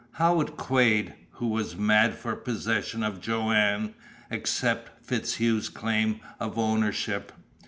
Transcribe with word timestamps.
How 0.13 0.33
would 0.37 0.57
Quade, 0.57 1.13
who 1.33 1.49
was 1.49 1.75
mad 1.75 2.15
for 2.15 2.35
possession 2.35 3.03
of 3.03 3.21
Joanne, 3.21 3.93
accept 4.31 5.05
FitzHugh's 5.05 5.69
claim 5.69 6.21
of 6.39 6.57
ownership? 6.57 7.31